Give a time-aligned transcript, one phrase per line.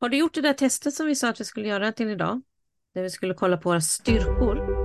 [0.00, 2.42] Har du gjort det där testet som vi sa att vi skulle göra till idag?
[2.94, 4.78] Där vi skulle kolla på våra styrkor.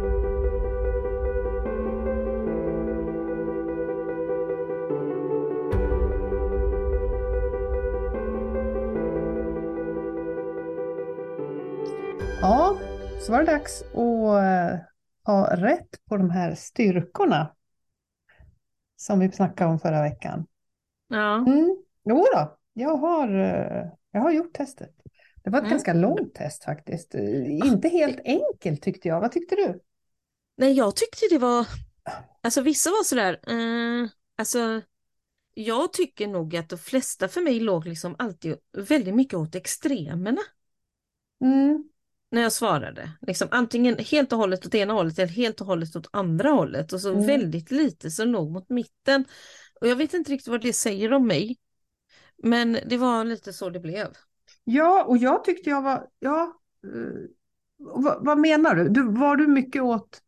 [12.41, 12.77] Ja,
[13.19, 14.79] så var det dags att eh,
[15.25, 17.55] ha rätt på de här styrkorna
[18.95, 20.45] som vi snackade om förra veckan.
[21.07, 21.77] Ja, Mm.
[22.05, 25.02] Jo då, jag har, eh, jag har gjort testet.
[25.43, 25.71] Det var ett Mm.
[25.71, 27.15] ganska långt test faktiskt.
[27.15, 29.21] Eh, Inte helt enkelt tyckte jag.
[29.21, 29.79] Vad tyckte du?
[30.57, 31.67] nej jag tyckte det var,
[32.41, 34.81] alltså vissa var sådär, eh, alltså
[35.53, 40.41] jag tycker nog att de flesta för mig låg liksom alltid väldigt mycket åt extremerna.
[41.41, 41.89] Mm.
[42.31, 43.11] när jag svarade.
[43.21, 46.93] Liksom antingen helt och hållet åt ena hållet eller helt och hållet åt andra hållet
[46.93, 47.25] och så Mm.
[47.27, 49.25] väldigt lite som låg mot mitten.
[49.81, 51.57] Och jag vet inte riktigt vad det säger om mig.
[52.37, 54.07] Men det var lite så det blev.
[54.63, 56.53] Ja, och jag tyckte jag var, ja,
[56.83, 57.29] eh,
[57.77, 58.89] vad, vad menar du?
[58.89, 59.03] du?
[59.11, 60.21] Var du mycket åt,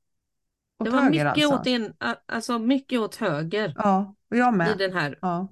[0.79, 1.71] åt Det var höger mycket alltså?
[1.71, 4.77] åt a- alltså mycket åt höger Ja, och jag i med.
[4.77, 5.19] den här.
[5.21, 5.47] Ja.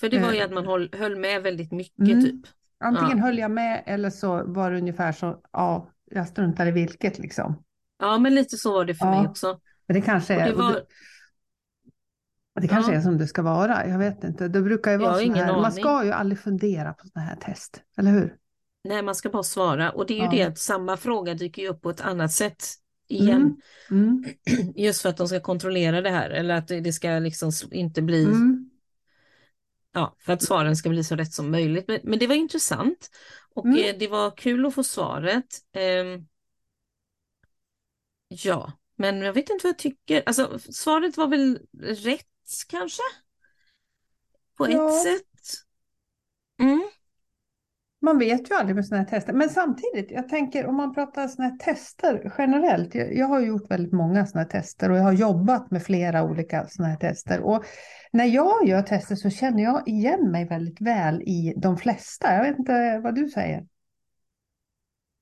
[0.00, 0.44] För det var ju Eh.
[0.44, 2.22] att man höll, höll med väldigt mycket Mm.
[2.24, 2.46] typ.
[2.80, 3.24] Antingen Ja.
[3.24, 7.62] höll jag med eller så var det ungefär så, ja, jag struntar i vilket liksom.
[7.98, 9.20] Ja men lite så var det för Ja.
[9.20, 9.60] mig också.
[9.86, 10.86] Men det kanske Och är, det var, det, och det
[12.66, 12.98] kanske Ja.
[12.98, 14.48] är som det ska vara, jag vet inte.
[14.48, 15.84] Det brukar ju vara ingen här, man aning.
[15.84, 18.34] ska ju aldrig fundera på sådana här test, eller hur?
[18.84, 20.30] nej man ska bara svara och det är ju Ja.
[20.30, 22.64] det att samma fråga dyker upp på ett annat sätt
[23.08, 23.56] igen.
[23.90, 24.24] Mm.
[24.48, 24.72] Mm.
[24.76, 28.02] Just för att de ska kontrollera det här eller att det det ska liksom inte
[28.02, 28.70] bli, Mm.
[29.92, 31.84] ja, för att svaren ska bli så rätt som möjligt.
[31.88, 33.10] Men, men det var intressant
[33.54, 33.78] och Mm.
[33.78, 35.46] eh, det var kul att få svaret.
[35.72, 36.26] Ehm,
[38.28, 40.22] ja, men jag vet inte vad jag tycker.
[40.26, 42.26] Alltså svaret var väl rätt
[42.68, 43.02] kanske?
[44.56, 44.88] På Ja.
[44.88, 45.24] ett sätt.
[46.60, 46.82] Mm.
[48.00, 49.32] Man vet ju aldrig med sådana här tester.
[49.32, 52.94] Men samtidigt, jag tänker om man pratar sådana här tester generellt.
[52.94, 56.22] Jag, jag har gjort väldigt många sådana här tester och jag har jobbat med flera
[56.24, 57.40] olika sådana här tester.
[57.40, 57.64] Och
[58.12, 62.34] när jag gör tester så känner jag igen mig väldigt väl i de flesta.
[62.34, 63.66] Jag vet inte vad du säger.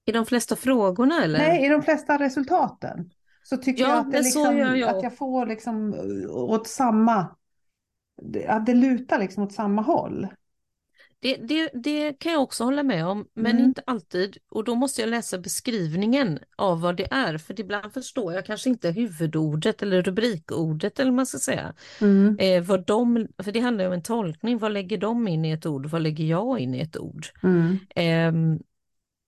[0.04, 1.38] I de flesta frågorna eller?
[1.38, 3.10] Nej, i de flesta resultaten.
[3.48, 5.94] Så tycker Ja, jag att, det liksom, gör jag att jag får liksom
[6.30, 7.26] åt samma...
[8.48, 10.26] Att det lutar liksom åt samma håll.
[11.20, 13.64] Det, det, det kan jag också hålla med om, men Mm.
[13.64, 14.36] inte alltid.
[14.50, 18.68] Och då måste jag läsa beskrivningen av vad det är, för ibland förstår jag kanske
[18.70, 21.74] inte huvudordet eller rubrikordet eller vad man ska säga.
[22.00, 22.36] Mm.
[22.38, 25.66] Eh, vad de, för det handlar om en tolkning, vad lägger de in i ett
[25.66, 27.26] ord, vad lägger jag in i ett ord?
[27.42, 27.78] Mm.
[27.94, 28.58] Ehm,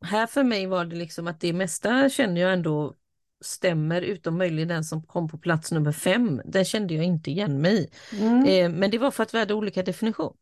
[0.05, 2.95] här för mig var det liksom att det mesta känner jag ändå
[3.41, 6.43] stämmer, utom möjligen den som kom på plats nummer fem.
[6.45, 7.89] Den kände jag inte igen mig i.
[8.21, 8.45] Mm.
[8.45, 10.37] Eh, men det var för att vi hade olika definition.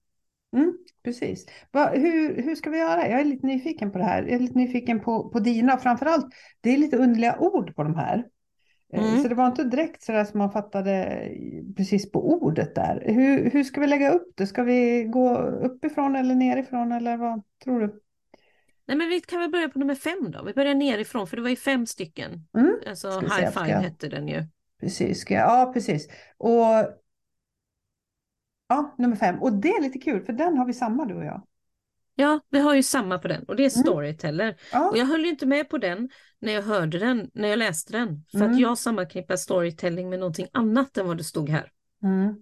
[0.56, 1.46] Mm, precis.
[1.72, 3.08] Va, hur, hur ska vi göra?
[3.08, 4.22] Jag är lite nyfiken på det här.
[4.22, 6.26] Jag är lite nyfiken på, på dina och framförallt,
[6.60, 8.24] det är lite underliga ord på de här.
[8.92, 9.22] Eh, Mm.
[9.22, 11.22] Så det var inte direkt sådär som man fattade
[11.76, 13.02] precis på ordet där.
[13.06, 14.46] Hur, hur ska vi lägga upp det?
[14.46, 18.00] Ska vi gå uppifrån eller nerifrån eller vad tror du?
[18.86, 20.42] Nej men vi kan väl börja på nummer fem då.
[20.44, 22.48] Vi börjar nerifrån för det var ju fem stycken.
[22.56, 24.44] Mm, Alltså Ska vi se, High ska Five jag- hette den ju.
[24.80, 26.08] precis, ska jag, ja precis.
[26.36, 26.94] Och
[28.68, 29.42] ja, nummer fem.
[29.42, 31.42] Och det är lite kul för den har vi samma du och jag.
[32.14, 33.84] Ja, vi har ju samma på den och det är Mm.
[33.84, 34.56] Storyteller.
[34.72, 36.08] Ja, Och jag höll ju inte med på den
[36.38, 38.24] när jag hörde den, när jag läste den.
[38.30, 38.52] För Mm.
[38.52, 41.72] att jag sammanknippar storytelling med någonting annat än vad det stod här.
[42.02, 42.34] Mm.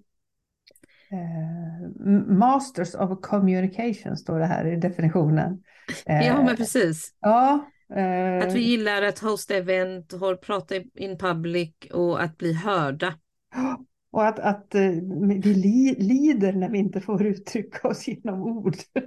[1.15, 5.63] Eh, Masters of Communication står det här i definitionen.
[6.07, 7.15] Eh, Ja men precis.
[7.21, 12.53] ja, eh, Att vi gillar att hosta event, och prata in public och att bli
[12.53, 13.15] hörda.
[14.13, 14.91] och att, att eh,
[15.43, 18.77] vi li, lider när vi inte får uttrycka oss genom ord.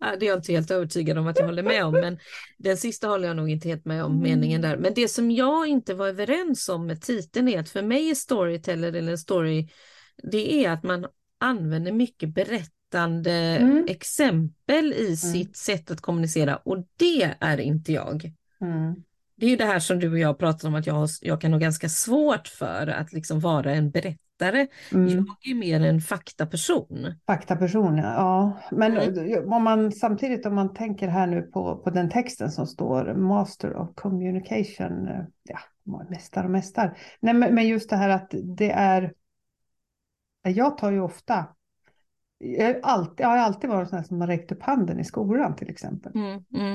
[0.00, 2.18] Ja, det är jag inte helt övertygad om att jag håller med om, men
[2.58, 4.22] den sista håller jag nog inte helt med om Mm.
[4.22, 4.76] meningen där.
[4.76, 8.14] Men det som jag inte var överens om med titeln är att för mig är
[8.14, 9.68] storyteller eller story,
[10.32, 11.06] det är att man
[11.38, 13.84] använder mycket berättande Mm.
[13.88, 18.32] exempel i sitt sätt att kommunicera och det är inte jag.
[18.60, 18.94] Mm.
[19.36, 21.40] Det är ju det här som du och jag pratar om att jag, har, jag
[21.40, 24.66] kan ha ganska svårt för att liksom vara en berättare.
[24.92, 25.08] Mm.
[25.08, 27.14] Jag är mer en faktaperson.
[27.26, 28.58] Faktaperson, ja.
[28.70, 29.52] Men Mm.
[29.52, 33.76] om man samtidigt om man tänker här nu på, på den texten som står Master
[33.76, 35.58] of Communication, eh, ja,
[36.10, 36.96] mästare och mästare.
[37.20, 39.12] Nej, men just det här att det är,
[40.42, 41.46] jag tar ju ofta,
[42.38, 45.56] jag, har alltid, jag har alltid varit sån som har räckt upp handen i skolan
[45.56, 46.12] till exempel.
[46.14, 46.72] Mm, mm.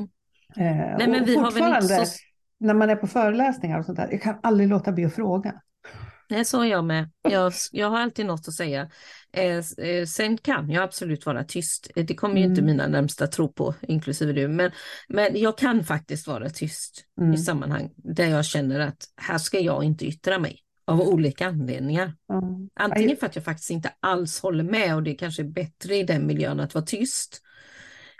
[0.58, 2.18] Eh, Nej, men vi har väl inte så...
[2.60, 5.62] när man är på föreläsningar och sånt där, jag kan aldrig låta bli att fråga.
[6.30, 7.10] Nej, så är jag med.
[7.30, 8.90] Jag, jag har alltid något att säga.
[9.34, 9.58] Eh,
[9.88, 11.92] eh, sen kan jag absolut vara tyst.
[11.96, 12.72] Eh, det kommer ju inte Mm.
[12.72, 14.48] mina närmsta tro på, inklusive du.
[14.48, 14.72] Men,
[15.10, 17.34] men jag kan faktiskt vara tyst Mm.
[17.34, 20.60] i sammanhang där jag känner att här ska jag inte yttra mig.
[20.86, 22.14] Av olika anledningar.
[22.28, 22.44] Ja.
[22.74, 26.04] Antingen för att jag faktiskt inte alls håller med och det kanske är bättre i
[26.04, 27.42] den miljön att vara tyst.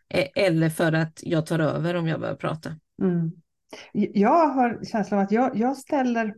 [0.10, 2.76] Eh, Eller för att jag tar över om jag börjar prata.
[3.02, 3.32] Mm.
[4.14, 6.36] Jag har känslan av att jag, jag ställer,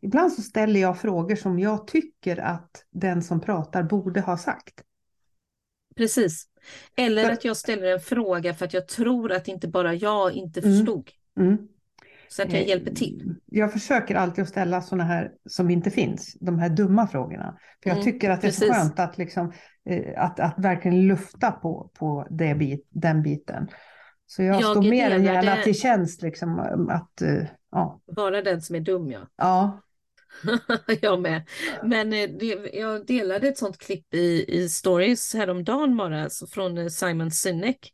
[0.00, 4.82] ibland så ställer jag frågor som jag tycker att den som pratar borde ha sagt.
[5.96, 6.46] Precis.
[6.96, 10.32] Eller För- att jag ställer en fråga för att jag tror att inte bara jag
[10.32, 10.72] inte Mm.
[10.78, 11.10] förstod.
[11.40, 11.58] Mm.
[12.28, 13.34] Så att jag hjälper till.
[13.46, 17.58] Jag försöker alltid att ställa sådana här som inte finns, de här dumma frågorna.
[17.82, 18.76] För jag Mm, tycker att det är så precis.
[18.76, 19.52] skönt att, liksom,
[19.90, 23.68] eh, att, att verkligen lufta på, på det bit, den biten.
[24.26, 26.58] Så jag, Jag står mer än gärna till tjänst liksom,
[26.90, 27.42] att, eh,
[27.72, 29.26] ja, Vara den som är dum ja.
[29.36, 29.80] ja,
[31.00, 31.48] jag med.
[31.84, 36.78] Men eh, det, jag delade ett sånt klipp i, i stories häromdagen bara, alltså från
[36.78, 37.92] eh, Simon Sinek.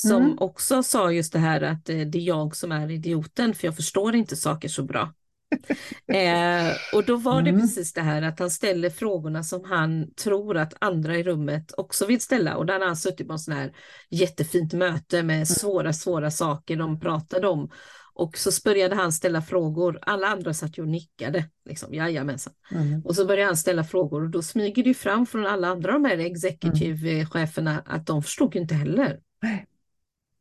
[0.00, 0.38] Som Mm.
[0.38, 3.76] också sa just det här att eh, det är jag som är idioten för jag
[3.76, 5.12] förstår inte saker så bra.
[6.12, 7.60] eh, och då var det Mm.
[7.60, 12.06] precis det här att han ställer frågorna som han tror att andra i rummet också
[12.06, 12.56] vill ställa.
[12.56, 13.72] Och där har han suttit på en sån här
[14.10, 17.70] jättefint möte med svåra, svåra saker de pratade om.
[18.14, 19.98] Och så började han ställa frågor.
[20.02, 21.50] Alla andra satt ju och nickade.
[21.68, 22.52] Liksom, Jajamensan.
[22.72, 25.92] mm, Och så började han ställa frågor och då smyger det fram från alla andra
[25.92, 29.20] de här executive-cheferna att de förstod inte heller.
[29.42, 29.66] Nej.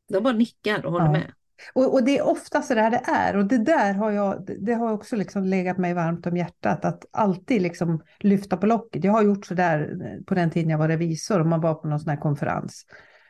[0.09, 1.11] De bara nickar och håller Ja.
[1.11, 1.31] med.
[1.73, 3.37] Och, och det är ofta så där det är.
[3.37, 6.85] Och det där har jag, det- har också liksom legat mig varmt om hjärtat.
[6.85, 9.03] Att alltid liksom lyfta på locket.
[9.03, 11.87] Jag har gjort så där på den tiden jag var revisor och man var på
[11.87, 12.85] någon sån här konferens.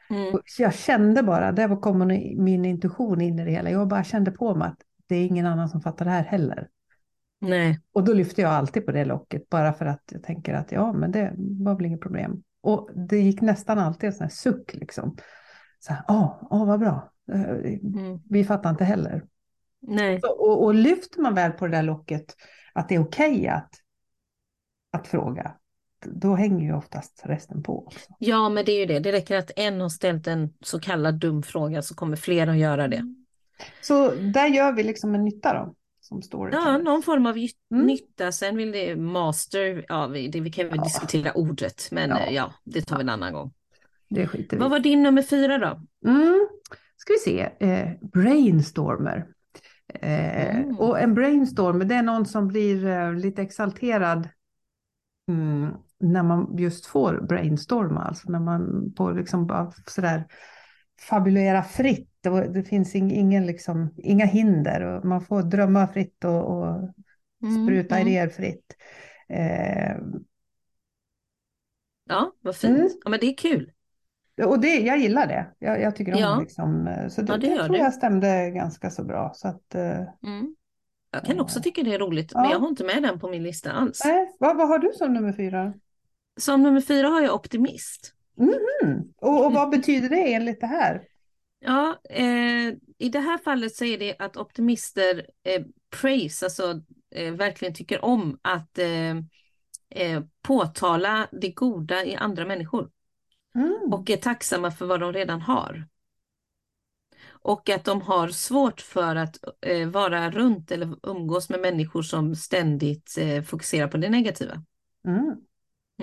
[0.10, 0.34] Mm.
[0.34, 2.08] Och jag kände bara, där kom
[2.38, 3.70] min intuition in i det hela.
[3.70, 6.68] Jag bara kände på mig att det är ingen annan som fattar det här heller.
[7.42, 10.72] Nej, Och då lyfte jag alltid på det locket bara för att jag tänker att
[10.72, 12.44] ja, men det var väl inget problem.
[12.62, 15.18] Och det gick nästan alltid en sån här suck liksom.
[15.80, 17.12] Så här, åh, åh vad bra.
[17.32, 18.20] Eh, mm.
[18.30, 19.24] Vi fattar inte heller.
[19.82, 20.22] nej.
[20.22, 22.36] Så- Och, och lyfter man väl på det där locket
[22.74, 23.70] att det är okej att,
[24.92, 25.52] att fråga,
[26.06, 27.86] då hänger ju oftast resten på.
[27.86, 28.00] Också.
[28.20, 29.00] Ja, men det är ju det.
[29.00, 32.58] Det räcker att en har ställt en så kallad dum fråga så kommer fler att
[32.58, 33.14] göra det.
[33.82, 37.36] Så där gör vi liksom en nytta då, som står Ja, någon form av
[37.72, 37.86] Mm.
[37.86, 38.32] nytta.
[38.32, 40.84] Sen vill det master, ja, vi, det, vi kan väl Ja.
[40.84, 42.20] diskutera ordet, men Ja.
[42.26, 43.54] ja, ja det tar vi en annan gång.
[44.10, 45.82] Det skiter vi Vad var din nummer fyra då?
[46.10, 46.48] Mm.
[46.98, 49.28] Ska vi se, eh, brainstormer.
[49.94, 50.78] Eh, Mm.
[50.80, 54.30] Och en brainstormer, det är någon som blir eh, lite exalterad
[55.28, 60.24] mm, när man just får brainstorma, alltså när man får liksom bara sådär
[61.10, 62.10] fabulera fritt.
[62.22, 66.90] Det, det finns ing, ingen liksom, inga hinder och man får drömma fritt och, och
[67.64, 68.08] spruta Mm, mm.
[68.08, 68.76] idéer fritt.
[69.30, 69.98] Eh,
[72.10, 72.78] Ja, vad fint.
[72.78, 72.90] Mm.
[73.04, 73.72] Ja, men det är kul.
[74.46, 75.48] Och det, jag gillar det.
[75.60, 76.40] Jag, jag tycker om Ja.
[76.40, 77.80] liksom, eh, så det, Ja, det det tror det.
[77.80, 79.32] jag stämde ganska så bra.
[79.36, 80.56] Så att, eh, Mm.
[81.12, 81.64] Jag kan också Ja.
[81.64, 82.42] tycka det är roligt, Ja.
[82.42, 84.02] men jag har inte med den på min lista alls.
[84.06, 85.74] nej, vad, vad har du som nummer fyra?
[86.40, 88.14] Som nummer fyra har jag optimist.
[88.40, 89.04] Mm.
[89.18, 91.02] Och, och vad betyder det enligt det här?
[91.60, 95.64] Ja, eh, i det här fallet så är det att optimister eh,
[96.02, 96.82] praise, alltså
[97.16, 99.16] eh, verkligen tycker om att eh,
[99.90, 102.90] eh, påtala det goda i andra människor
[103.58, 103.94] Mm.
[103.94, 105.88] och är tacksamma för vad de redan har.
[107.30, 112.36] Och att de har svårt för att eh, vara runt eller umgås med människor som
[112.36, 114.64] ständigt eh, fokuserar på det negativa.
[115.08, 115.36] Mm.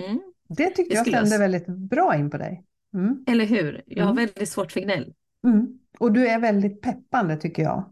[0.07, 0.21] Mm.
[0.49, 2.65] Det tyckte Det jag jag stämde s- väldigt bra in på dig.
[2.93, 3.23] Mm.
[3.27, 3.83] Eller hur?
[3.85, 4.25] Jag har Mm.
[4.25, 5.13] väldigt svårt för gnäll.
[5.43, 5.67] Mm.
[5.99, 7.91] Och du är väldigt peppande tycker jag.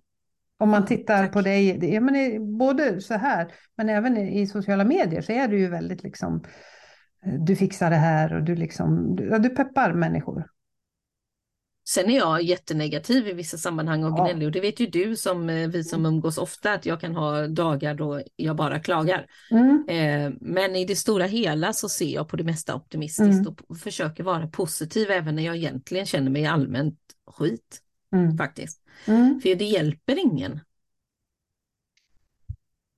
[0.57, 4.83] Om man Ja, tittar på dig, ja, men både så här, men även i, sociala
[4.83, 6.43] medier så är du ju väldigt liksom,
[7.25, 10.49] du fixar det här och du liksom, du, ja, du peppar människor.
[11.89, 14.23] Sen är jag jättenegativ i vissa sammanhang och Ja.
[14.25, 17.15] gnällig och det vet ju du som eh, vi som umgås ofta att jag kan
[17.15, 19.25] ha dagar då jag bara klagar.
[19.51, 19.85] Mm.
[19.89, 23.55] Eh, men i det stora hela så ser jag på det mesta optimistiskt Mm.
[23.67, 26.99] och försöker vara positiv även när jag egentligen känner mig allmänt
[27.31, 27.79] skit
[28.13, 28.37] Mm.
[28.37, 28.81] faktiskt.
[29.07, 29.39] Mm.
[29.41, 30.59] För det hjälper ingen.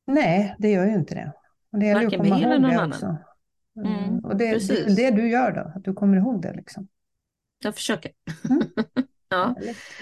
[0.08, 1.34] Nej, det gör ju inte det.
[1.72, 3.18] Och det gäller Varken mig eller någon annan.
[3.78, 6.88] Mm, och det, är det du gör då, att du kommer ihåg det liksom.
[7.64, 8.12] Jag försöker.
[8.50, 8.62] Mm.
[9.30, 9.56] ja.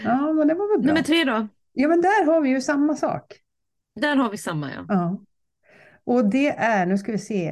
[0.03, 0.94] Ja, men det var väl bra.
[0.94, 1.48] Nummer tre då.
[1.74, 3.34] Ja, men där har vi ju samma sak.
[3.96, 4.86] Där har vi samma ja.
[4.88, 5.20] Ja.
[6.03, 7.50] Och det är, nu ska vi se,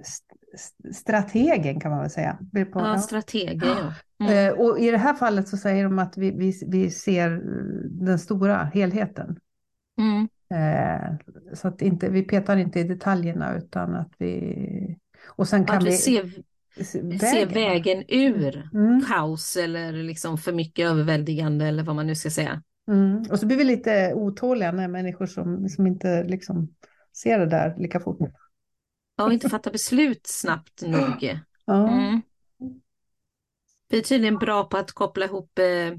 [0.00, 2.38] st- st- strategen kan man väl säga.
[2.72, 3.94] På- Ja, strateger ja.
[4.26, 4.48] Mm.
[4.52, 7.40] Eh, Och i det här fallet så säger de att vi, vi, vi ser eh,
[7.90, 9.40] den stora helheten.
[10.00, 10.28] Mm.
[10.54, 11.14] Eh,
[11.54, 14.98] så att inte, vi petar inte i detaljerna utan att vi...
[15.36, 15.96] Och sen kan vi vi...
[15.96, 16.32] ser,
[17.18, 19.02] se vägen ur Mm.
[19.08, 22.62] kaos eller liksom för mycket överväldigande eller vad man nu ska säga.
[22.88, 23.22] Mm.
[23.30, 26.74] Och så blir vi lite otåliga när människor som, som inte liksom
[27.22, 28.18] ser det där lika fort.
[29.16, 31.38] Ja, och inte fatta beslut snabbt nog.
[31.64, 31.88] Ja.
[31.88, 32.22] Mm.
[33.88, 35.98] Vi är tydligen bra på att koppla ihop, eh,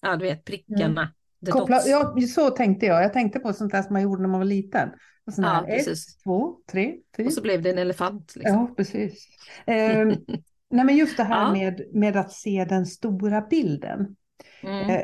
[0.00, 1.12] ja du vet, prickarna.
[1.46, 1.88] The Koppla, dots.
[1.88, 3.02] ja, så tänkte jag.
[3.02, 4.88] Jag tänkte på sånt där som man gjorde när man var liten.
[5.26, 6.16] Och sån Ja, här, ett, precis.
[6.22, 7.26] två, tre, fyra.
[7.26, 8.32] Och så blev det en elefant.
[8.36, 8.54] Liksom.
[8.56, 9.26] Ja, precis.
[9.66, 10.08] Ehm,
[10.70, 11.52] nej, men just det här Ja.
[11.52, 14.16] med, med att se den stora bilden.
[14.62, 14.90] Mm.
[14.90, 15.02] Eh,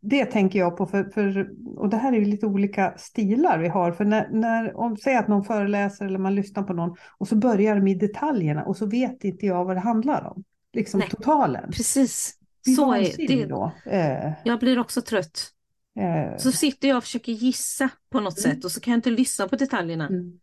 [0.00, 3.68] Det tänker jag på, för, för, och det här är ju lite olika stilar vi
[3.68, 3.92] har.
[3.92, 7.36] För när, när om, säg att någon föreläser eller man lyssnar på någon och så
[7.36, 10.44] börjar de i detaljerna och så vet inte jag vad det handlar om.
[10.72, 11.08] Liksom Nej.
[11.08, 11.70] totalen.
[11.70, 12.34] Precis,
[12.76, 13.46] så är det.
[13.46, 13.72] då.
[13.86, 15.50] Eh, Jag blir också trött.
[15.96, 18.56] Eh, Så sitter jag och försöker gissa på något Mm.
[18.56, 20.06] sätt och så kan jag inte lyssna på detaljerna.
[20.06, 20.40] mm.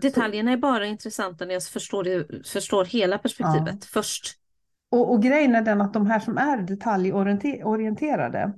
[0.00, 4.38] Detaljerna är bara intressanta när jag förstår, det, förstår hela perspektivet först.
[4.90, 8.52] och, och grejen är den att de här som är detaljorienterade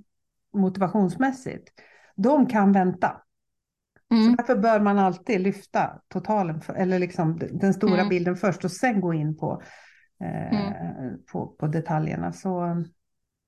[0.54, 1.68] motivationsmässigt,
[2.16, 3.22] de kan vänta.
[4.08, 4.36] Så Mm.
[4.36, 8.08] därför bör man alltid lyfta totalen, för, eller liksom den stora Mm.
[8.08, 9.62] bilden först och sen gå in på,
[10.24, 10.72] eh,
[11.32, 12.32] på, på detaljerna.
[12.32, 12.84] Så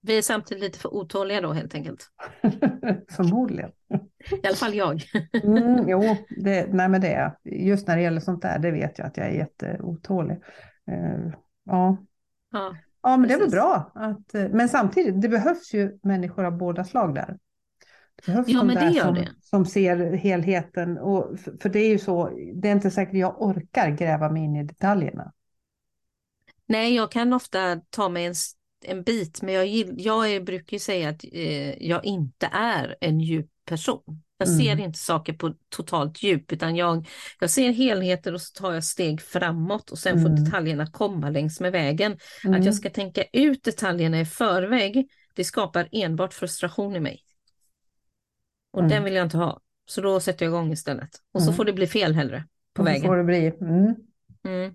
[0.08, 2.06] Vi är samtidigt lite för otåliga då helt enkelt.
[3.10, 3.70] förmodligen.
[4.42, 5.02] I alla fall jag.
[5.44, 8.98] Mm, jo, det, nej men det är just när det gäller sånt där, det vet
[8.98, 10.36] jag att jag är jätteotålig.
[10.90, 11.32] Eh,
[11.64, 11.96] ja.
[12.50, 13.52] Ja, ja, men det är väl precis.
[13.52, 13.92] bra.
[13.94, 17.38] Att, eh, men samtidigt, det behövs ju människor av båda slag där.
[18.16, 19.28] Det behövs Ja, men det gör som, det.
[19.40, 20.98] som ser helheten.
[20.98, 24.42] Och, för, för det är ju så, det är inte säkert jag orkar gräva mig
[24.42, 25.32] in i detaljerna.
[26.66, 28.34] Nej, jag kan ofta ta mig en,
[28.84, 32.96] en bit, men jag, gill, jag är, brukar ju säga att eh, jag inte är
[33.00, 34.22] en djup person.
[34.38, 34.60] Jag Mm.
[34.60, 37.08] ser inte saker på totalt djup, utan jag,
[37.40, 40.44] jag ser helheter och så tar jag steg framåt och sen får Mm.
[40.44, 42.12] detaljerna komma längs med vägen.
[42.12, 42.62] Att Mm.
[42.62, 47.22] jag ska tänka ut detaljerna i förväg, det skapar enbart frustration i mig.
[48.70, 48.90] Och Mm.
[48.90, 49.60] den vill jag inte ha.
[49.86, 51.10] Så då sätter jag igång istället.
[51.32, 51.56] Och så Mm.
[51.56, 52.44] får det bli fel hellre
[52.74, 53.02] på Och så vägen.
[53.02, 53.46] får det bli.
[53.60, 53.94] Mm.
[54.44, 54.74] Mm.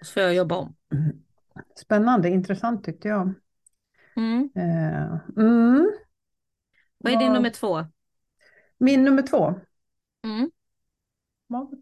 [0.00, 0.76] Och så får jag jobba om.
[1.76, 3.34] Spännande, intressant tyckte jag.
[4.16, 4.50] Mm.
[4.54, 5.90] Eh, mm.
[6.98, 7.84] Vad är din nummer två?
[8.78, 9.54] Min nummer två.
[10.24, 10.50] Mm.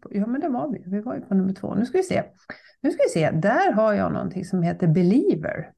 [0.09, 0.83] Ja, men det var vi.
[0.85, 1.75] Vi var ju på nummer två.
[1.75, 2.23] Nu ska vi se.
[2.81, 3.31] Nu ska vi se.
[3.31, 5.73] Där har jag någonting som heter Believer.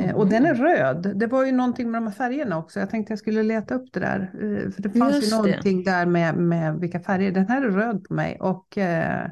[0.00, 1.12] Eh, och den är röd.
[1.18, 2.80] Det var ju någonting med de här färgerna också.
[2.80, 4.20] Jag tänkte jag skulle leta upp det där.
[4.20, 5.36] Eh, för det fanns Just ju det.
[5.36, 7.32] någonting där med, med vilka färger.
[7.32, 8.38] Den här är röd på mig.
[8.40, 9.30] Och eh,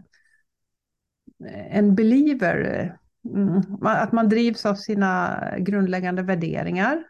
[1.71, 2.97] en believer.
[3.25, 7.05] Mm, att man drivs av sina grundläggande värderingar.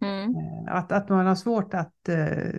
[0.00, 0.36] Mm.
[0.36, 2.52] Eh, Att, att man har svårt att eh,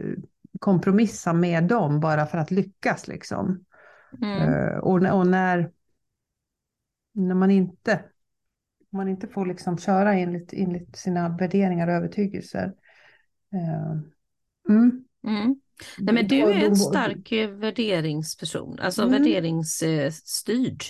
[0.59, 3.07] kompromissa med dem bara för att lyckas.
[3.07, 3.65] Liksom.
[4.21, 4.53] Mm.
[4.53, 5.71] Eh, och, när- och när,
[7.13, 8.03] när man inte,
[8.91, 12.73] man inte får liksom köra enligt, enligt sina värderingar och övertygelser.
[14.69, 15.05] Mm.
[15.27, 15.55] Mm.
[15.99, 19.11] Nej, men du Då- är en stark värderingsperson, alltså Mm.
[19.13, 20.83] värderingsstyrd.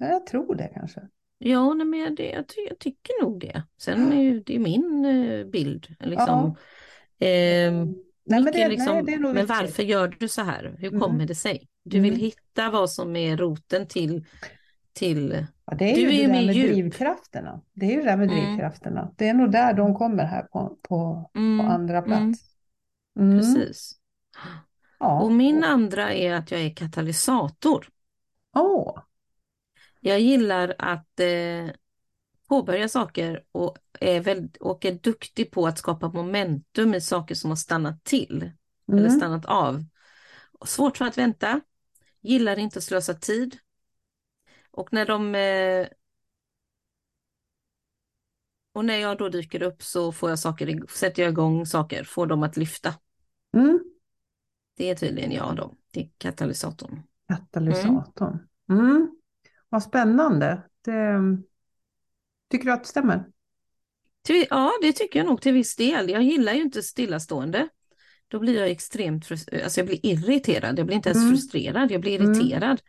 [0.00, 1.00] Ja, Jag tror det kanske.
[1.38, 3.62] Ja, nej, men det, jag, jag tycker nog det.
[3.78, 5.96] Sen är ju det är min eh, bild.
[6.00, 6.56] Liksom.
[7.18, 10.74] Ehm, Nej, men det, liksom, nej, det är nog men varför gör du så här?
[10.78, 11.00] Hur Mm.
[11.00, 11.68] kommer det sig?
[11.84, 12.20] Du vill Mm.
[12.20, 14.24] hitta vad som är roten till,
[14.92, 16.70] till Ja, det är Du ju är det ju där med djup.
[16.72, 17.62] drivkrafterna.
[17.72, 18.44] Det är ju det där med Mm.
[18.46, 19.12] drivkrafterna.
[19.16, 22.40] Det är nog där de kommer här på, på, mm, på andra mm, plats.
[23.20, 23.38] Mm.
[23.38, 23.92] precis.
[24.98, 25.20] Ja.
[25.22, 27.88] Och min andra är att jag är katalysator.
[28.56, 28.98] Åh.
[30.00, 31.70] Jag gillar att eh,
[32.48, 37.50] påbörja saker och är, väl, och är duktig på att skapa momentum i saker som
[37.50, 38.52] har stannat till
[38.88, 39.10] eller Mm.
[39.10, 39.84] stannat av.
[40.64, 41.60] Svårt för att vänta,
[42.20, 43.58] gillar inte att slösa tid.
[44.70, 45.86] Och när de eh,
[48.72, 52.26] och när jag då dyker upp så får jag saker, sätter jag igång saker, får
[52.26, 52.94] dem att lyfta.
[53.54, 53.80] Mm.
[54.76, 57.02] Det är tydligen jag då, det är katalysatorn.
[57.28, 58.48] Katalysatorn.
[58.70, 59.19] Mm.
[59.70, 60.62] Vad spännande.
[60.84, 61.20] Det,
[62.50, 63.24] tycker du att det stämmer?
[64.50, 66.10] Ja, det tycker jag nog till viss del.
[66.10, 67.68] Jag gillar ju inte stillastående.
[68.28, 69.30] Då blir jag extremt
[69.64, 70.78] alltså jag blir irriterad.
[70.78, 71.30] Jag blir inte ens Mm.
[71.30, 72.32] frustrerad, jag blir Mm.
[72.32, 72.80] irriterad.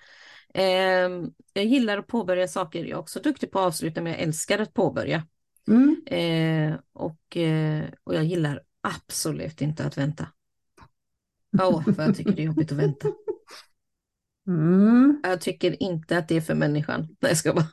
[0.53, 2.79] Ehm, jag gillar att påbörja saker.
[2.79, 5.27] Jag är också duktig på att avsluta, men jag älskar att påbörja.
[5.67, 6.01] Mm.
[6.05, 10.27] Eh, och, eh, och jag gillar absolut inte att vänta.
[11.59, 13.07] Åh, vad jag tycker det är jobbigt att vänta.
[14.47, 15.19] Mm.
[15.23, 17.01] Jag tycker inte att det är för människan.
[17.01, 17.67] Nej, jag ska bara.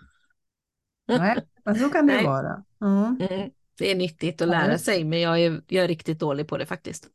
[1.09, 2.25] Nej, men så kan det Nej.
[2.25, 2.65] vara.
[2.81, 3.17] Mm.
[3.21, 6.59] Mm, det är nyttigt att lära sig, men jag är, jag är riktigt dålig på
[6.59, 7.09] det faktiskt.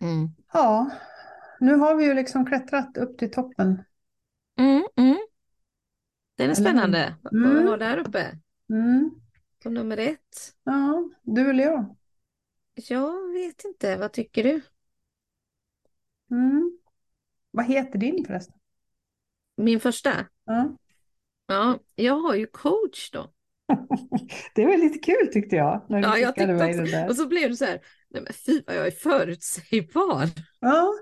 [0.00, 0.28] Mm.
[0.52, 0.90] Ja,
[1.60, 3.82] nu har vi ju liksom klättrat upp till toppen.
[4.58, 5.18] Mm, mm.
[6.36, 7.14] Den är spännande.
[7.22, 7.62] Vad Mm.
[7.64, 8.38] vi har där uppe
[8.70, 9.10] Mm.
[9.62, 10.54] på nummer ett.
[10.64, 11.96] Ja, du eller jag?
[12.74, 14.60] Jag vet inte, vad tycker du?
[16.30, 16.78] Mm.
[17.52, 18.54] Vad heter din förresten?
[19.56, 20.26] Min första?
[20.44, 20.76] Ja.
[21.46, 23.32] Ja, jag har ju coach då.
[24.54, 26.92] Det var lite kul tyckte jag, när du Ja, jag tyckte mig det också.
[26.92, 27.08] där.
[27.08, 27.80] Och så blev det så här,
[28.10, 30.28] nej men fy vad jag är förutsägbar.
[30.60, 30.92] Ja,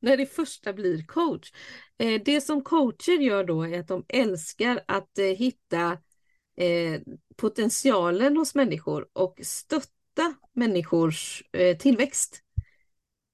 [0.00, 1.52] när det första blir coach.
[1.98, 5.98] Eh, det som coacher gör då är att de älskar att eh, hitta
[6.56, 7.00] eh,
[7.36, 11.42] potentialen hos människor och stötta människors
[11.78, 12.42] tillväxt.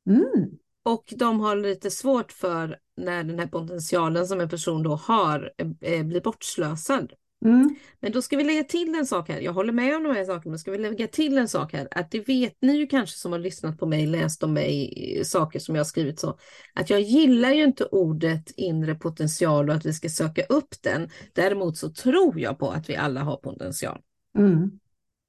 [0.08, 0.58] mm.
[0.88, 5.52] Och de har lite svårt för när den här potentialen som en person då har
[5.58, 7.12] eh, eh, blir bortslösad.
[7.44, 7.76] Mm.
[8.00, 9.40] Men då ska vi lägga till en sak här.
[9.40, 11.88] Jag håller med om de här sakerna, men ska vi lägga till en sak här?
[11.90, 15.24] Att det vet ni ju kanske som har lyssnat på mig, läst om mig, eh,
[15.24, 16.38] saker som jag har skrivit så.
[16.74, 21.08] Att jag gillar ju inte ordet inre potential och att vi ska söka upp den.
[21.32, 23.98] Däremot så tror jag på att vi alla har potential.
[24.38, 24.70] Mm.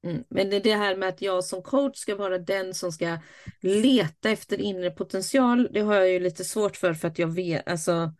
[0.04, 0.24] Mm.
[0.28, 3.18] Men det är det här med att jag som coach ska vara den som ska
[3.60, 5.68] leta efter inre potential.
[5.72, 8.14] Det har jag ju lite svårt för för att jag vet, alltså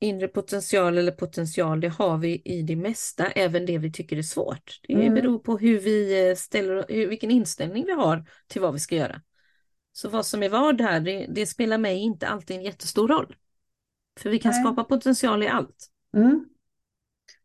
[0.00, 4.22] inre potential eller potential, det har vi i det mesta, även det vi tycker är
[4.22, 4.80] svårt.
[4.88, 5.14] Det Mm.
[5.14, 8.96] beror på hur vi eh, ställer, hur, vilken inställning vi har till vad vi ska
[8.96, 9.20] göra.
[9.92, 13.36] Så vad som är vad här, det, det spelar mig inte alltid en jättestor roll.
[14.20, 14.62] För vi kan Nej.
[14.62, 15.90] skapa potential i allt.
[16.16, 16.44] Mm.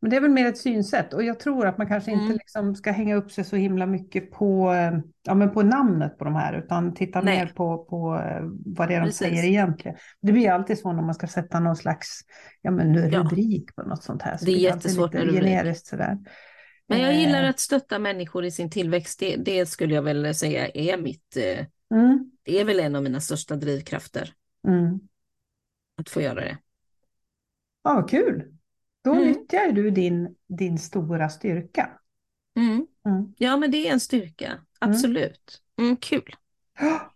[0.01, 2.38] Men det är väl mer ett synsätt och jag tror att man kanske inte Mm.
[2.38, 4.74] liksom ska hänga upp sig så himla mycket på,
[5.24, 7.38] ja, men på namnet på de här utan titta Nej.
[7.38, 9.18] mer på, på eh, vad det är de Precis.
[9.27, 9.98] säger egentligen.
[10.22, 12.20] Det blir alltid så när man ska sätta någon slags
[12.62, 13.20] ja, men Ja.
[13.20, 14.38] rubrik på något sånt här.
[14.38, 15.41] Så Det är jättesvårt med rubrik.
[15.44, 16.18] generiskt sådär.
[16.88, 19.20] Men jag gillar Eh, att stötta människor i sin tillväxt.
[19.20, 23.03] Det, det skulle jag väl säga är mitt, eh, Mm, det är väl en av
[23.03, 24.34] mina största drivkrafter
[24.68, 25.00] mm.
[25.98, 26.58] att få göra det.
[27.84, 28.44] Ja, vad kul.
[29.09, 29.27] Då Mm.
[29.27, 31.89] nyttjar du din, din stora styrka.
[32.57, 32.87] Mm.
[33.05, 33.33] Mm.
[33.37, 34.59] Ja, men det är en styrka.
[34.79, 35.61] Absolut.
[35.79, 36.35] Mm, kul.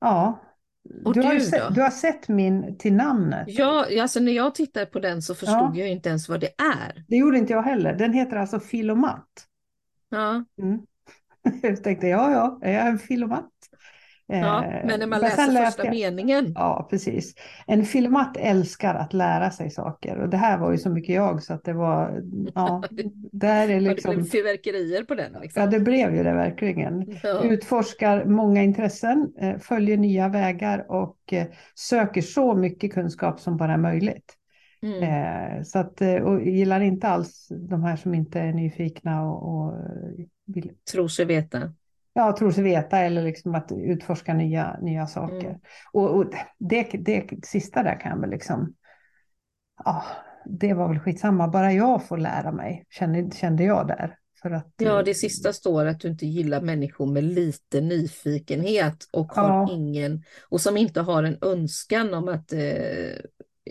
[0.00, 0.40] Ja,
[1.04, 3.44] Och du har, ju du sett, du har sett min till namnet.
[3.48, 5.72] Ja, alltså när jag tittar på den så förstod Ja.
[5.74, 7.04] jag inte ens vad det är.
[7.08, 7.94] Det gjorde inte jag heller.
[7.94, 9.46] Den heter alltså Filomat.
[10.08, 10.80] Ja, Mm.
[11.62, 13.50] Jag tänkte, ja, ja, är jag en filomat?
[14.38, 14.64] Ja.
[14.64, 16.52] Eh, men när man läser första jag- meningen.
[16.54, 17.34] Ja, precis.
[17.66, 21.42] En filomat älskar att lära sig saker och det här var ju så mycket jag
[21.42, 22.22] så att det var,
[22.54, 22.82] ja,
[23.32, 25.32] det här är Ja, det liksom, blev fyrverkerier på den.
[25.32, 25.70] ja Liksom.
[25.70, 27.18] det blev ju det verkligen.
[27.22, 27.44] Ja.
[27.44, 33.72] Utforskar många intressen, eh, följer nya vägar och eh, söker så mycket kunskap som bara
[33.72, 34.36] är möjligt.
[34.82, 35.64] Mm.
[35.64, 39.74] Så att, och gillar inte alls de här som inte är nyfikna och, och
[40.46, 41.72] vill Tror sig veta.
[42.12, 45.48] Ja, tror sig veta eller liksom att utforska nya, nya saker.
[45.48, 45.60] Mm.
[45.92, 46.26] Och, och
[46.58, 48.74] det, det sista där kan väl liksom,
[49.84, 50.04] ja,
[50.44, 54.16] det var väl skitsamma, bara jag får lära mig, kände, kände jag där.
[54.42, 59.32] För att, Ja, det sista står att du inte gillar människor med lite nyfikenhet och
[59.36, 59.42] Ja.
[59.42, 62.60] har ingen och som inte har en önskan om att eh,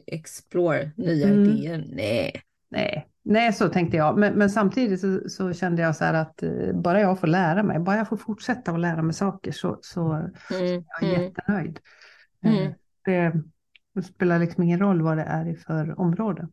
[0.06, 1.46] explore nya Mm.
[1.46, 1.86] idéer.
[1.90, 2.42] Nej.
[2.70, 4.18] Nej, nej, så tänkte jag.
[4.18, 7.64] Men, men samtidigt så, så kände jag så här att eh, bara jag får lära
[7.64, 11.22] mig, bara jag får fortsätta att lära mig saker så, så är Mm, jag mm,
[11.22, 11.80] jättenöjd.
[12.44, 12.74] Eh, mm.
[13.06, 13.34] Det,
[13.96, 16.48] det spelar liksom ingen roll vad det är i för område.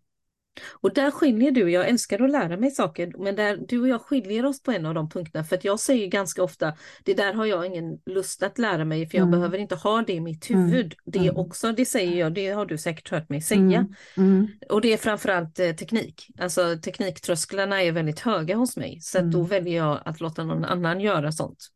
[0.72, 4.00] Och där skiljer du, jag älskar att lära mig saker, men där du och jag
[4.02, 5.44] skiljer oss på en av de punkterna.
[5.44, 9.06] För att jag säger ganska ofta, det där har jag ingen lust att lära mig,
[9.06, 9.38] för jag Mm.
[9.38, 10.94] behöver inte ha det i mitt Mm, huvud.
[11.04, 11.36] Det mm.
[11.36, 13.60] också, det säger jag, det har du säkert hört mig säga.
[13.60, 16.26] Mm, mm, Och det är framförallt eh, teknik.
[16.38, 18.98] Alltså tekniktrösklarna är väldigt höga hos mig.
[19.00, 19.48] Så att då Mm.
[19.48, 21.66] väljer jag att låta någon annan göra sånt.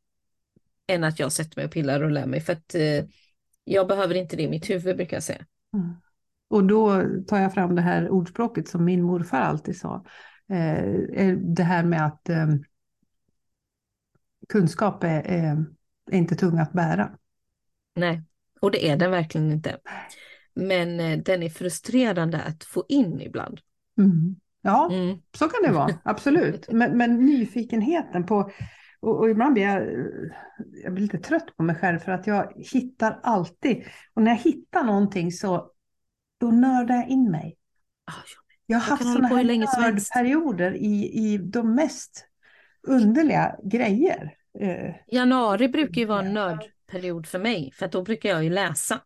[0.86, 2.40] Än att jag sätter mig och pillar och lär mig.
[2.40, 3.04] För att eh,
[3.64, 5.46] jag behöver inte det i mitt huvud brukar jag säga.
[6.50, 10.04] Och då tar jag fram det här ordspråket som min morfar alltid sa.
[10.50, 12.48] Eh, eh, det här med att eh,
[14.48, 15.64] kunskap är, är,
[16.10, 17.10] är inte tung att bära.
[17.96, 18.22] Nej,
[18.60, 19.78] och det är den verkligen inte.
[20.54, 23.60] Men eh, den är frustrerande att få in ibland.
[23.98, 24.36] Mm.
[24.62, 25.18] Ja, Mm.
[25.38, 26.68] så kan det vara, absolut.
[26.72, 28.50] Men, men nyfikenheten på,
[29.00, 29.82] och, och ibland blir jag,
[30.84, 33.84] jag blir lite trött på mig själv för att jag hittar alltid,
[34.14, 35.70] och när jag hittar någonting så
[36.40, 37.56] då nördar jag in mig.
[38.04, 38.12] Ah,
[38.66, 39.44] Jag har haft sådana här
[39.80, 42.26] nördperioder i, i de mest
[42.82, 44.34] underliga grejer.
[44.60, 49.00] Eh, Januari brukar ju vara en nördperiod för mig, för då brukar jag ju läsa,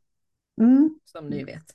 [0.61, 1.75] Mm, som ni vet.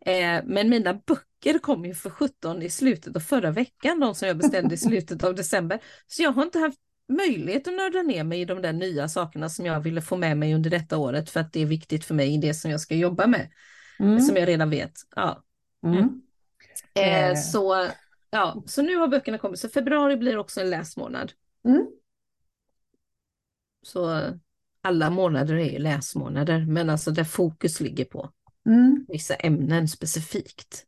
[0.00, 4.28] Eh, men mina böcker kom ju för 17 i slutet av förra veckan, de som
[4.28, 5.80] jag beställde i slutet av december.
[6.06, 9.48] Så jag har inte haft möjlighet att nörda ner mig i de där nya sakerna
[9.48, 12.14] som jag ville få med mig under detta året för att det är viktigt för
[12.14, 13.48] mig i det som jag ska jobba med.
[14.00, 14.20] Mm.
[14.20, 14.92] Som jag redan vet.
[15.16, 15.42] Ja.
[15.86, 16.22] Mm.
[16.94, 17.36] Eh, eh.
[17.36, 17.86] så,
[18.30, 21.32] ja, så nu har böckerna kommit, så februari blir också en läsmånad.
[21.64, 21.86] Mm.
[23.82, 24.22] Så
[24.82, 28.30] alla månader är ju läsmånader, men alltså där fokus ligger på
[28.66, 29.06] mm.
[29.08, 30.84] vissa ämnen specifikt.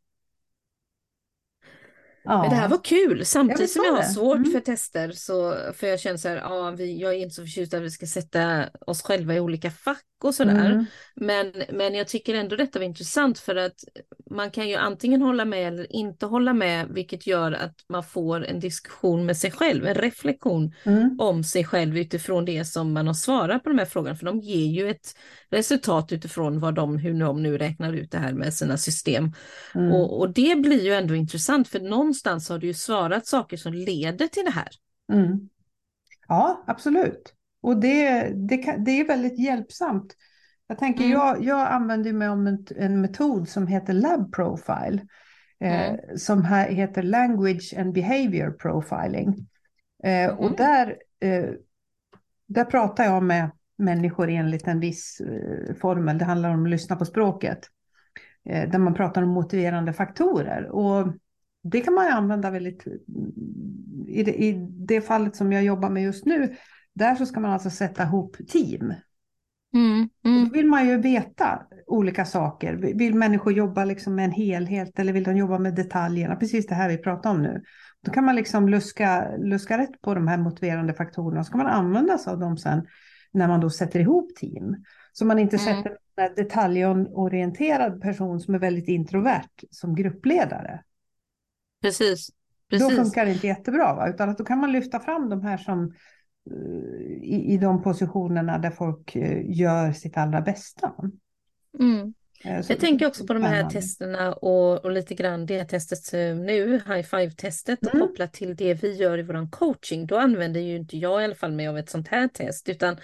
[2.23, 2.41] Ja.
[2.41, 4.51] Men det här var kul, samtidigt som jag har svårt mm.
[4.51, 7.73] för tester, så, för jag känner så här, ja, vi, jag är inte så förtjust
[7.73, 10.71] att vi ska sätta oss själva i olika fack och sådär.
[10.71, 10.85] Mm.
[11.15, 13.83] Men, men jag tycker ändå detta var intressant för att
[14.29, 18.45] man kan ju antingen hålla med eller inte hålla med, vilket gör att man får
[18.45, 21.19] en diskussion med sig själv, en reflektion mm.
[21.19, 24.39] om sig själv utifrån det som man har svarat på de här frågorna, för de
[24.39, 25.15] ger ju ett
[25.49, 29.33] resultat utifrån vad de, hur de nu räknar ut det här med sina system.
[29.75, 29.91] Mm.
[29.91, 33.73] Och, och, det blir ju ändå intressant, för någonstans har du ju svarat saker som
[33.73, 34.69] leder till det här.
[35.13, 35.49] Mm.
[36.27, 37.33] Ja, absolut.
[37.61, 40.15] Och det, det, kan, det är väldigt hjälpsamt.
[40.67, 41.17] Jag tänker, mm.
[41.17, 45.05] jag, jag använder mig av en, en metod som heter Lab Profile.
[45.61, 46.17] Eh, mm.
[46.17, 49.47] som här heter Language and Behavior Profiling.
[50.03, 50.37] Eh, mm.
[50.37, 51.49] Och där, eh,
[52.47, 56.17] där pratar jag med människor enligt en viss eh, formel.
[56.17, 57.59] Det handlar om att lyssna på språket.
[58.49, 60.65] Eh, där man pratar om motiverande faktorer.
[60.65, 61.13] Och
[61.63, 62.87] det kan man använda väldigt...
[64.07, 66.55] I det, I det fallet som jag jobbar med just nu
[66.93, 68.93] där så ska man alltså sätta ihop team.
[69.73, 70.45] Mm, mm.
[70.45, 72.73] Då vill man ju veta olika saker.
[72.73, 76.35] Vill människor jobba liksom med en helhet eller vill de jobba med detaljerna?
[76.35, 77.61] Precis det här vi pratar om nu.
[78.05, 81.43] Då kan man liksom luska, luska rätt på de här motiverande faktorerna.
[81.43, 82.87] Så kan man använda sig av dem sen
[83.31, 84.75] när man då sätter ihop team.
[85.13, 85.65] Så man inte mm.
[85.65, 90.83] sätter en detaljorienterad person som är väldigt introvert som gruppledare.
[91.81, 92.29] Precis.
[92.69, 92.89] Precis.
[92.89, 94.09] Då funkar det inte jättebra, va?
[94.09, 95.93] utan att då kan man lyfta fram de här som
[97.21, 100.93] i, i de positionerna där folk eh, gör sitt allra bästa.
[101.79, 102.13] Mm.
[102.43, 106.81] Eh, jag tänker också på de här testerna och, och lite grann det testet nu,
[106.87, 108.07] high five-testet mm.
[108.07, 110.07] kopplat till det vi gör i vår coaching.
[110.07, 112.97] Då använder ju inte jag i alla fall mig av ett sånt här test, utan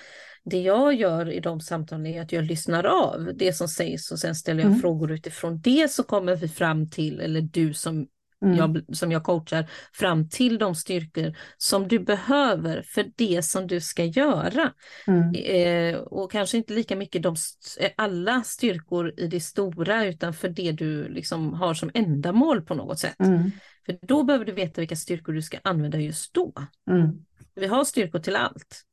[0.44, 4.20] det jag gör i de samtalen är att jag lyssnar av det som sägs och
[4.20, 4.80] sen ställer jag mm.
[4.80, 8.08] frågor utifrån det så kommer vi fram till, eller du som
[8.46, 8.58] Mm.
[8.58, 13.82] Jag, som jag coachar fram till de styrkor som du behöver för det som du
[13.82, 14.74] ska göra.
[15.08, 15.34] Mm.
[15.36, 17.36] Eh, och kanske inte lika mycket de,
[17.80, 22.76] eh, alla styrkor i det stora utan för det du liksom har som ändamål på
[22.76, 23.20] något sätt.
[23.20, 23.52] Mm.
[23.86, 26.54] För då behöver du veta vilka styrkor du ska använda just då.
[26.90, 27.12] Mm.
[27.56, 28.84] Vi har styrkor till allt.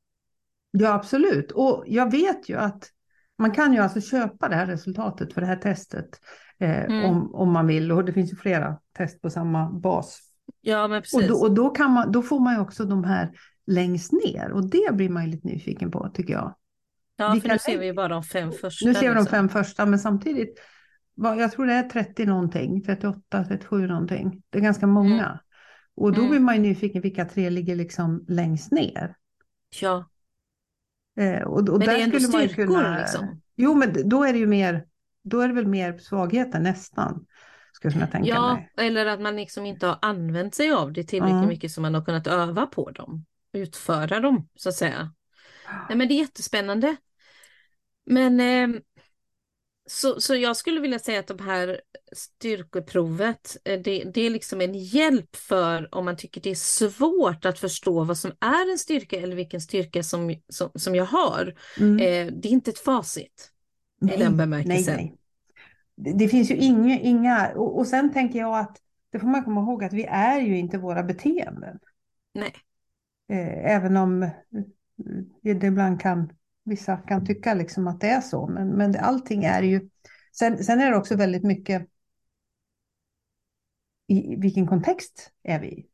[0.70, 2.90] Ja absolut och jag vet ju att
[3.38, 6.20] man kan ju alltså köpa det här resultatet för det här testet
[6.58, 7.04] eh, mm.
[7.04, 7.92] om, om man vill.
[7.92, 10.20] Och det finns ju flera test på samma bas.
[10.60, 11.22] Ja, men precis.
[11.22, 13.30] Och, då, och då, kan man, då får man ju också de här
[13.66, 16.54] längst ner och det blir man ju lite nyfiken på tycker jag.
[17.16, 18.86] Ja, Vilka för nu ser vi ju bara de fem första.
[18.86, 19.24] Nu ser vi liksom.
[19.24, 20.60] de fem första, men samtidigt,
[21.14, 24.42] jag tror det är 30 någonting, 38, 37 någonting.
[24.50, 25.24] Det är ganska många.
[25.24, 25.38] Mm.
[25.96, 26.30] Och då mm.
[26.30, 29.14] blir man ju nyfiken vilka tre ligger liksom längst ner.
[29.80, 30.04] Ja.
[31.16, 33.40] Eh, och, och men det är ändå styrkor kunna, liksom.
[33.56, 34.84] Jo, men då är det ju mer,
[35.24, 37.26] då är det väl mer svagheten nästan.
[37.72, 38.88] Skulle jag tänka ja, mig.
[38.88, 41.48] eller att man liksom inte har använt sig av det tillräckligt mm.
[41.48, 43.24] mycket som man har kunnat öva på dem.
[43.52, 45.12] Utföra dem, så att säga.
[45.88, 46.96] Nej, men det är jättespännande.
[48.06, 48.80] Men eh,
[49.86, 51.80] så, så jag skulle vilja säga att de här
[52.12, 57.44] styrkeprovet, eh, det, det är liksom en hjälp för om man tycker det är svårt
[57.44, 61.54] att förstå vad som är en styrka eller vilken styrka som, som, som jag har.
[61.80, 61.98] Mm.
[61.98, 63.50] Eh, det är inte ett facit
[64.00, 64.96] nej, i den bemärkelsen.
[64.96, 65.16] Nej,
[65.96, 66.14] nej.
[66.14, 68.76] Det finns ju inga, inga och, och sen tänker jag att
[69.10, 71.78] det får man komma ihåg att vi är ju inte våra beteenden.
[72.34, 72.52] Nej.
[73.28, 74.30] Eh, även om
[75.42, 76.32] det ibland kan
[76.64, 79.88] Vissa kan tycka liksom att det är så, men, men allting är ju...
[80.38, 81.88] Sen, sen är det också väldigt mycket
[84.06, 85.86] i vilken kontext är vi i.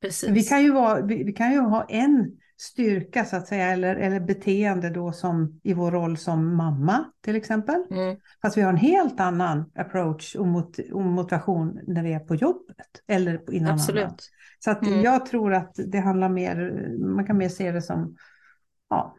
[0.00, 0.28] Precis.
[0.28, 3.96] Vi kan ju, vara, vi, vi, kan ju ha en styrka så att säga, eller,
[3.96, 7.84] eller beteende då som i vår roll som mamma till exempel.
[7.90, 8.16] Mm.
[8.42, 12.34] Fast vi har en helt annan approach och, mot, och motivation när vi är på
[12.34, 14.04] jobbet eller inom Absolut.
[14.04, 14.18] Annan.
[14.58, 15.02] Så att mm.
[15.02, 18.16] jag tror att det handlar mer, man kan mer se det som
[18.90, 19.16] ja,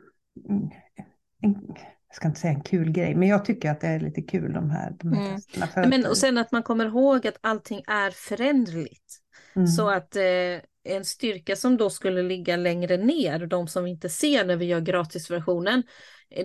[1.41, 1.75] en,
[2.11, 4.53] jag ska inte säga en kul grej, men jag tycker att det är lite kul
[4.53, 5.41] de här, de här mm.
[5.41, 5.87] testerna.
[5.87, 9.19] men, och sen att man kommer ihåg att allting är förändligt.
[9.55, 9.67] Mm.
[9.67, 10.23] Så att eh,
[10.83, 14.65] en styrka som då skulle ligga längre ner, de som vi inte ser när vi
[14.65, 15.83] gör gratisversionen, eh,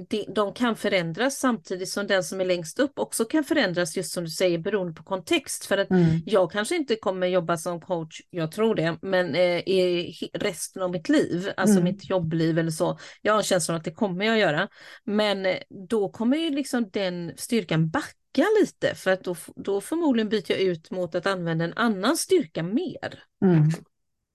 [0.09, 4.13] de, de kan förändras samtidigt som den som är längst upp också kan förändras just
[4.13, 5.67] som du säger beroende på kontext.
[5.67, 6.23] För att Mm.
[6.27, 10.91] jag kanske inte kommer jobba som coach, jag tror det, men eh, i resten av
[10.91, 11.85] mitt liv, alltså Mm.
[11.85, 12.99] mitt jobbliv eller så.
[13.23, 14.69] Jag har en känsla av att det kommer jag göra.
[15.05, 15.57] Men eh,
[15.89, 20.61] då kommer ju liksom den styrkan backa lite för att då, då förmodligen byter jag
[20.61, 23.23] ut mot att använda en annan styrka mer.
[23.45, 23.71] Mm.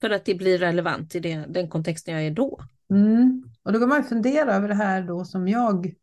[0.01, 2.59] För att det blir relevant i det, den kontexten jag är då.
[2.91, 3.43] Mm.
[3.63, 5.93] Och då kan man ju fundera över det här då som jag,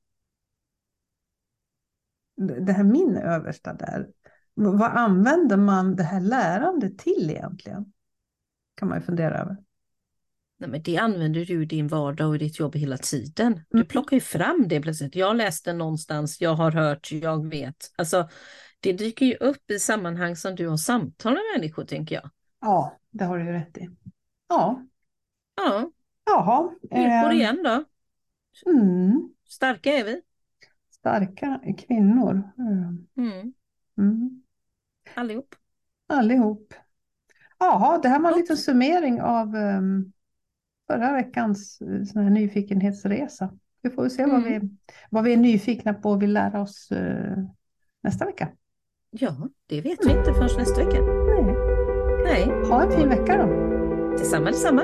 [2.36, 4.08] det här min översta där.
[4.54, 7.92] Vad använder man det här lärandet till egentligen?
[8.74, 9.56] Kan man ju fundera över.
[10.60, 13.60] Nej, men det använder du i din vardag och i ditt jobb hela tiden.
[13.70, 13.88] Du Mm.
[13.88, 15.14] plockar ju fram det plötsligt.
[15.16, 17.92] Jag läste någonstans, jag har hört, jag vet.
[17.96, 18.28] Alltså,
[18.80, 22.30] det dyker ju upp i sammanhang som du har samtal med människor, tänker jag.
[22.60, 23.88] Ja, det har du ju rätt i.
[24.48, 24.86] Ja,
[25.56, 25.90] Ja,
[26.34, 26.70] jaha.
[26.82, 27.84] villkor eh, igen då.
[28.70, 30.22] Mm, Starka är vi.
[30.90, 32.42] starka kvinnor.
[32.58, 33.52] Mm, Mm,
[33.98, 34.42] Mm,
[35.14, 35.54] allihop.
[36.06, 36.74] allihop.
[37.58, 38.40] Jaha, det här var en Gott.
[38.42, 40.12] liten summering av um,
[40.86, 43.50] förra veckans uh, sån här nyfikenhetsresa.
[43.82, 44.60] Vi får se vad, Mm.
[44.60, 44.70] vi,
[45.10, 47.44] vad vi är nyfikna på och vill lära oss uh,
[48.02, 48.48] nästa vecka.
[49.10, 51.02] Ja, det vet vi inte förrän nästa vecka.
[51.02, 51.54] Nej.
[52.24, 53.46] Nej, Ha en fin vecka då.
[54.10, 54.82] detsamma, detsamma.